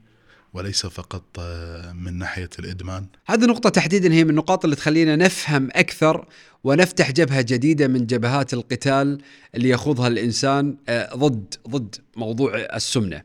[0.56, 3.06] وليس فقط آه، من ناحية الإدمان.
[3.26, 6.28] هذه النقطه تحديدا هي من النقاط اللي تخلينا نفهم أكثر
[6.64, 9.22] ونفتح جبهة جديدة من جبهات القتال
[9.56, 13.22] اللي يخوضها الإنسان آه، ضد ضد موضوع السمنة.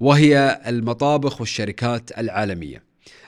[0.00, 2.82] وهي المطابخ والشركات العالمية.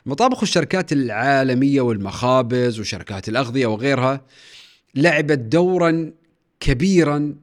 [0.07, 4.21] المطابخ والشركات العالمية والمخابز وشركات الأغذية وغيرها
[4.95, 6.13] لعبت دورا
[6.61, 7.35] كبيرا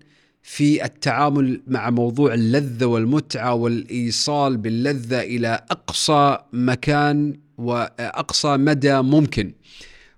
[0.42, 9.54] في التعامل مع موضوع اللذة والمتعة والإيصال باللذة إلى أقصى مكان وأقصى مدى ممكن.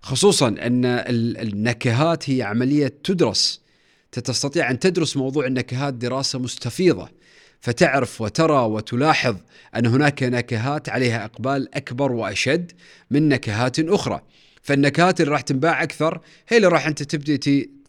[0.02, 3.62] خصوصا أن النكهات هي عملية تدرس.
[4.12, 7.10] تستطيع أن تدرس موضوع النكهات دراسة مستفيضة.
[7.62, 9.36] فتعرف وترى وتلاحظ
[9.76, 12.72] أن هناك نكهات عليها إقبال أكبر وأشد
[13.12, 14.22] من نكهات أخرى.
[14.62, 17.36] فالنكهات اللي راح تنباع أكثر هي اللي راح أنت تبدأ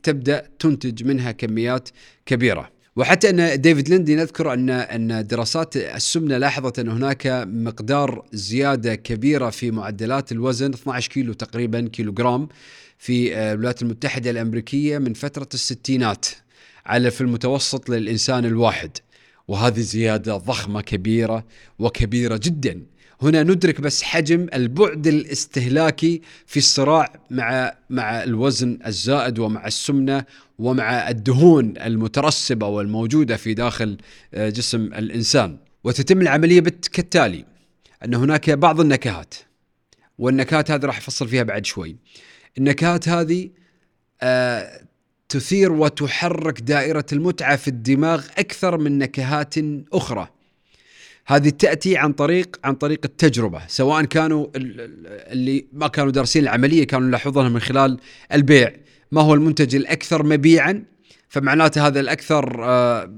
[0.02, 1.88] تبدأ تنتج منها كميات
[2.26, 2.70] كبيرة.
[2.96, 9.50] وحتى أن ديفيد ليندي نذكر ان أن دراسات السمنة لاحظت أن هناك مقدار زيادة كبيرة
[9.50, 12.48] في معدلات الوزن 12 كيلو تقريبا كيلو جرام
[12.98, 16.26] في الولايات المتحدة الأمريكية من فترة الستينات
[16.86, 18.90] على في المتوسط للإنسان الواحد.
[19.48, 21.44] وهذه زيادة ضخمة كبيرة
[21.78, 22.82] وكبيرة جدا.
[23.22, 30.24] هنا ندرك بس حجم البعد الاستهلاكي في الصراع مع مع الوزن الزائد ومع السمنة
[30.58, 33.98] ومع الدهون المترسبة والموجودة في داخل
[34.34, 35.58] آه، جسم الإنسان.
[35.84, 36.60] وتتم العملية
[36.92, 37.44] كالتالي
[38.04, 39.34] أن هناك بعض النكهات
[40.18, 41.96] والنكهات هذه راح أفصل فيها بعد شوي.
[42.58, 43.50] النكهات هذه
[44.22, 44.82] آه
[45.28, 49.54] تثير وتحرك دائرة المتعة في الدماغ أكثر من نكهات
[49.92, 50.28] أخرى.
[51.26, 57.08] هذه تأتي عن طريق عن طريق التجربة سواء كانوا اللي ما كانوا دارسين العملية كانوا
[57.08, 57.98] يلاحظونها من خلال
[58.32, 58.72] البيع.
[59.12, 60.84] ما هو المنتج الأكثر مبيعا؟
[61.28, 63.14] فمعناته هذا الأكثر آه،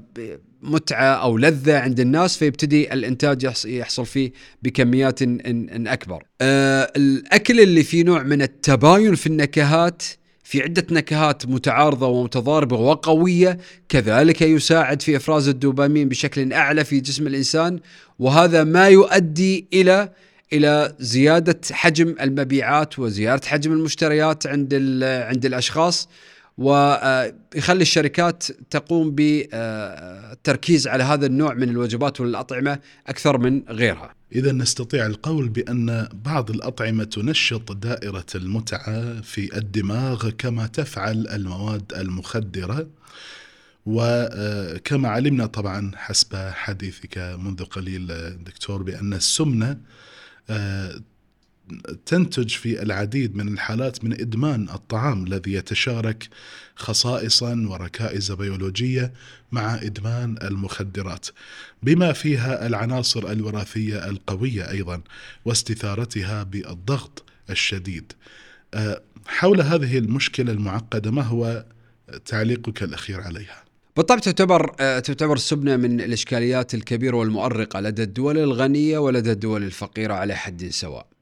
[0.61, 4.31] متعة أو لذة عند الناس فيبتدي الإنتاج يحصل فيه
[4.63, 6.23] بكميات إن أكبر.
[6.41, 10.03] آه، الأكل اللي فيه نوع من التباين في النكهات
[10.45, 13.57] في عدة نكهات متعارضة ومتضاربة وقوية
[13.89, 17.79] كذلك يساعد في إفراز الدوبامين بشكل أعلى في جسم الإنسان
[18.19, 20.09] وهذا ما يؤدي إلى
[20.53, 26.09] إلى زيادة حجم المبيعات وزيادة حجم المشتريات عند عند الأشخاص
[26.57, 34.13] ويخلي الشركات تقوم بالتركيز على هذا النوع من الوجبات والأطعمة أكثر من غيرها.
[34.35, 42.87] إذا نستطيع القول بأن بعض الأطعمة تنشط دائرة المتعة في الدماغ كما تفعل المواد المخدرة
[43.85, 48.07] وكما علمنا طبعا حسب حديثك منذ قليل
[48.43, 49.77] دكتور بأن السمنة
[52.05, 56.29] تنتج في العديد من الحالات من إدمان الطعام الذي يتشارك
[56.75, 59.13] خصائصا وركائز بيولوجية
[59.51, 61.27] مع إدمان المخدرات
[61.83, 65.01] بما فيها العناصر الوراثية القوية أيضا
[65.45, 68.13] واستثارتها بالضغط الشديد
[68.73, 71.65] أه، حول هذه المشكلة المعقدة ما هو
[72.25, 73.63] تعليقك الأخير عليها
[73.97, 80.13] بالطبع تعتبر أه، تعتبر السمنه من الإشكاليات الكبيرة والمؤرقة لدى الدول الغنية ولدى الدول الفقيرة
[80.13, 81.14] على حد سواء.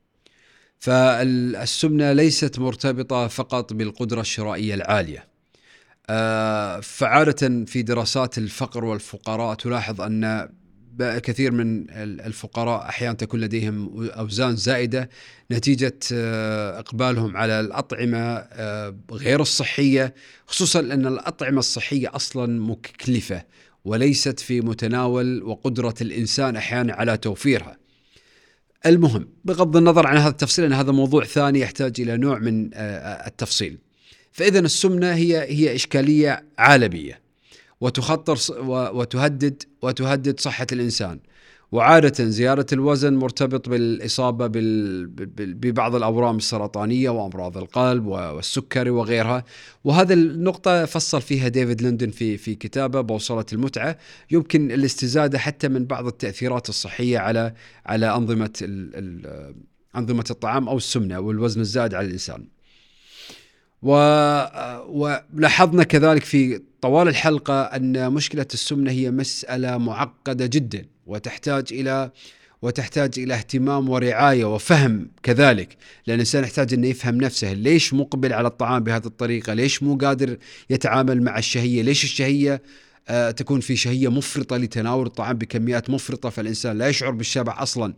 [0.83, 5.27] فالسمنة ليست مرتبطة فقط بالقدرة الشرائية العالية.
[6.09, 10.49] آه، فعادة في دراسات الفقر والفقراء تلاحظ أن
[10.99, 15.09] كثير من الفقراء أحيانا تكون لديهم أوزان زائدة
[15.51, 20.13] نتيجة آه، إقبالهم على الأطعمة آه، غير الصحية
[20.47, 23.43] خصوصا أن الأطعمة الصحية أصلا مكلفة
[23.85, 27.82] وليست في متناول وقدرة الإنسان أحيانا على توفيرها.
[28.85, 33.27] المهم بغض النظر عن هذا التفصيل ان هذا موضوع ثاني يحتاج إلى نوع من آه،
[33.27, 33.77] التفصيل.
[34.31, 37.21] فاذا السمنة هي هي إشكالية عالمية
[37.81, 38.37] وتخطر
[38.69, 41.19] وتهدد وتهدد صحة الإنسان.
[41.73, 44.49] وعادة زيادة الوزن مرتبط بالإصابة
[45.35, 49.43] ببعض الأورام السرطانية وأمراض القلب والسكري وغيرها.
[49.83, 53.97] وهذا النقطة فصل فيها ديفيد لندن في في كتابه بوصلة المتعة.
[54.31, 57.53] يمكن الاستزادة حتى من بعض التأثيرات الصحية على
[57.85, 58.53] على أنظمة
[59.95, 62.47] أنظمة الطعام أو السمنة والوزن الزائد على الإنسان.
[64.87, 70.92] ولاحظنا كذلك في طوال الحلقة أن مشكلة السمنة هي مسألة معقدة جدا.
[71.05, 72.11] وتحتاج إلى
[72.61, 75.77] وتحتاج إلى اهتمام ورعاية وفهم كذلك.
[76.07, 80.37] لأن الإنسان يحتاج أنه يفهم نفسه ليش مقبل على الطعام بهذه الطريقة؟ ليش مو قادر
[80.69, 82.61] يتعامل مع الشهية؟ ليش الشهية
[83.07, 87.93] آه، تكون في شهية مفرطة لتناول الطعام بكميات مفرطة؟ فالإنسان لا يشعر بالشبع أصلا.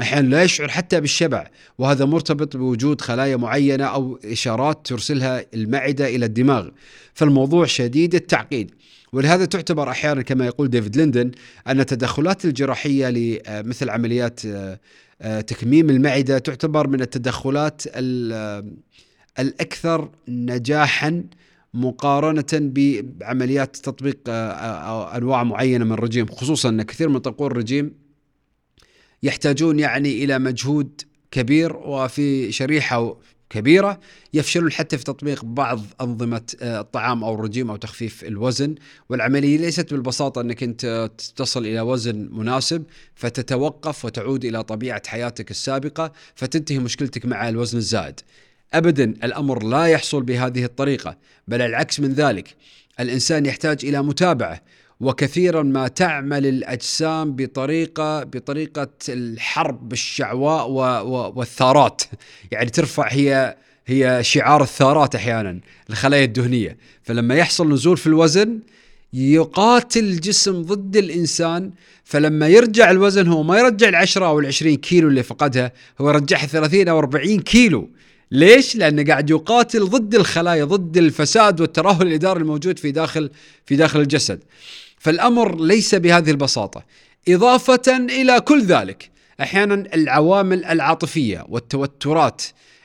[0.00, 6.26] أحيانا لا يشعر حتى بالشبع وهذا مرتبط بوجود خلايا معينة أو إشارات ترسلها المعدة إلى
[6.26, 6.68] الدماغ.
[7.14, 8.74] فالموضوع شديد التعقيد.
[9.12, 11.30] ولهذا تعتبر أحيانا كما يقول ديفيد ليندن
[11.66, 14.40] أن التدخلات الجراحية لمثل عمليات
[15.22, 17.82] آه، تكميم المعدة تعتبر من التدخلات
[19.38, 21.24] الأكثر نجاحا
[21.74, 27.92] مقارنة بعمليات تطبيق آه، آه، أنواع معينة من الرجيم خصوصا أن كثير من طقور الرجيم
[29.22, 33.16] يحتاجون يعني إلى مجهود كبير وفي شريحة
[33.50, 34.00] كبيرة
[34.34, 38.74] يفشلون حتى في تطبيق بعض أنظمة آه، الطعام أو الرجيم أو تخفيف الوزن.
[39.08, 42.84] والعملية ليست بالبساطة أنك أنت تصل إلى وزن مناسب
[43.14, 48.20] فتتوقف وتعود إلى طبيعة حياتك السابقة فتنتهي مشكلتك مع الوزن الزائد.
[48.74, 51.16] ابدا الأمر لا يحصل بهذه الطريقة
[51.48, 52.54] بل العكس من ذلك.
[53.00, 54.60] الإنسان يحتاج إلى متابعة
[55.00, 60.70] وكثيرا ما تعمل الأجسام بطريقه بطريقة الحرب بالشعواء
[61.36, 62.02] والثارات
[62.50, 63.56] يعني ترفع هي
[63.86, 68.60] هي شعار الثارات أحيانا الخلايا الدهنية فلما يحصل نزول في الوزن
[69.12, 71.70] يقاتل الجسم ضد الإنسان
[72.04, 76.88] فلما يرجع الوزن هو ما يرجع العشرة أو العشرين كيلو اللي فقدها هو يرجعها 30
[76.88, 77.88] أو 40 كيلو
[78.30, 83.30] ليش؟ لأنه قاعد يقاتل ضد الخلايا ضد الفساد والترهل الإداري الموجود في داخل
[83.66, 84.40] في داخل الجسد.
[84.98, 86.84] فالأمر ليس بهذه البساطة.
[87.28, 92.42] إضافة إلى كل ذلك أحيانا العوامل العاطفية والتوترات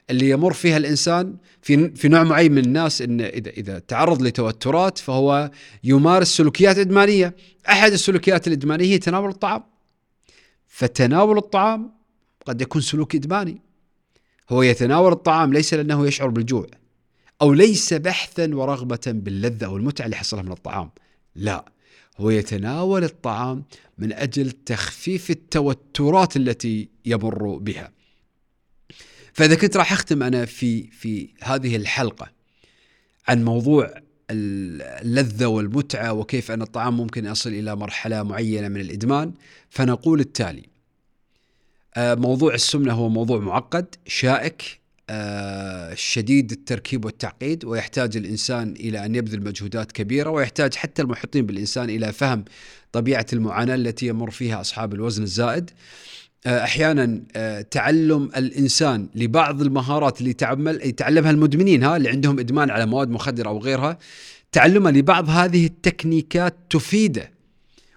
[0.10, 4.98] اللي يمر فيها الإنسان في في نوع معين من الناس إن إذا إذا تعرض لتوترات
[4.98, 5.52] فهو
[5.84, 7.36] يمارس سلوكيات إدمانية،
[7.70, 9.64] أحد السلوكيات الإدمانية هي تناول الطعام.
[10.68, 11.92] فتناول الطعام
[12.46, 13.62] قد يكون سلوك إدماني.
[14.50, 16.68] هو يتناول الطعام ليس لأنه يشعر بالجوع
[17.42, 20.90] أو ليس بحثا ورغبة باللذة أو المتعة اللي حصلها من الطعام
[21.36, 21.66] لا
[22.18, 23.64] هو يتناول الطعام
[23.98, 27.92] من أجل تخفيف التوترات التي يمر بها.
[29.34, 32.32] فإذا كنت راح أختم أنا في في هذه الحلقة
[33.28, 33.94] عن موضوع
[34.32, 39.34] اللذة والمتعة وكيف أن الطعام ممكن يصل إلى مرحلة معينة من الإدمان.
[39.70, 40.74] فنقول التالي
[41.96, 44.83] آه، موضوع السمنة هو موضوع معقد شائك
[45.94, 52.14] شديد التركيب والتعقيد ويحتاج الإنسان إلى أن يبذل مجهودات كبيرة ويحتاج حتى المحيطين بالإنسان إلى
[52.14, 52.46] فهم
[52.92, 55.70] طبيعة المعاناة التي يمر فيها أصحاب الوزن الزائد.
[56.46, 57.24] آه، أحيانا
[57.72, 63.50] تعلم الإنسان لبعض المهارات اللي يتعمل يتعلمها المدمنين ها اللي عندهم إدمان على مواد مخدرة
[63.50, 63.98] أو غيرها.
[64.52, 67.32] تعلمه لبعض هذه التكنيكات تفيده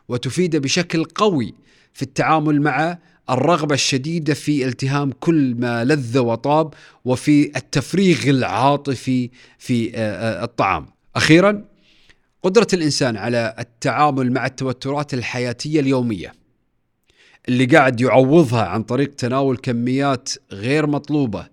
[0.09, 1.54] وتفيده بشكل قوي
[1.92, 2.98] في التعامل مع
[3.30, 6.74] الرغبة الشديدة في التهام كل ما لذ وطاب
[7.04, 10.86] وفي التفريغ العاطفي في آه، آه، الطعام.
[11.16, 11.64] أخيرا
[12.42, 16.32] قدرة الإنسان على التعامل مع التوترات الحياتية اليومية
[17.48, 21.46] اللي قاعد يعوضها عن طريق تناول كميات غير مطلوبة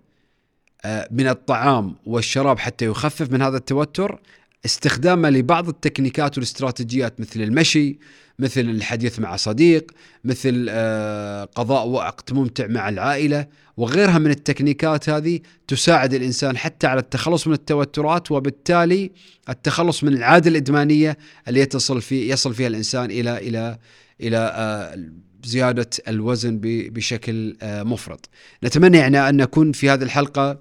[0.86, 4.20] آه، من الطعام والشراب حتى يخفف من هذا التوتر
[4.66, 8.00] استخدامه لبعض التكنيكات والاستراتيجيات مثل المشي
[8.40, 9.92] مثل الحديث مع صديق
[10.24, 13.48] مثل آه، قضاء وقت ممتع مع العائلة
[13.78, 19.12] وغيرها من التكنيكات هذه تساعد الإنسان حتى على التخلص من التوترات وبالتالي
[19.50, 23.78] التخلص من العادة الإدمانية اللي يتصل في يصل فيها الإنسان إلى إلى
[24.22, 25.00] إلى آه،
[25.46, 28.30] زيادة الوزن بشكل آه، مفرط.
[28.64, 30.60] نتمنى يعني أن نكون في هذه الحلقة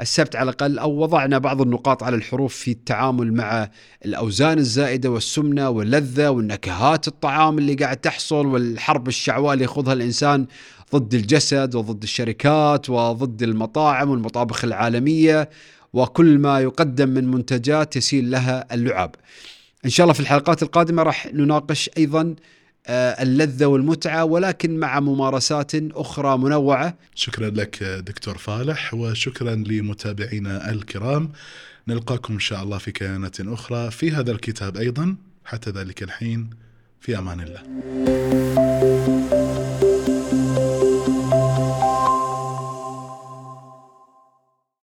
[0.00, 3.70] السبت على الأقل أو وضعنا بعض النقاط على الحروف في التعامل مع
[4.04, 10.46] الأوزان الزائدة والسمنة واللذة والنكهات الطعام اللي قاعد تحصل والحرب الشعواء اللي يخوضها الإنسان
[10.94, 15.50] ضد الجسد وضد الشركات وضد المطاعم والمطابخ العالمية
[15.92, 19.14] وكل ما يقدم من منتجات يسيل لها اللعاب.
[19.84, 22.34] إن شاء الله في الحلقات القادمة راح نناقش أيضا
[22.88, 26.94] اللذة والمتعة ولكن مع ممارسات أخرى منوعة.
[27.14, 31.32] شكرا لك دكتور فالح وشكرا لمتابعينا الكرام.
[31.88, 33.90] نلقاكم إن شاء الله في كيانات أخرى.
[33.90, 35.16] في هذا الكتاب أيضا.
[35.44, 36.50] حتى ذلك الحين
[37.00, 37.62] في أمان الله.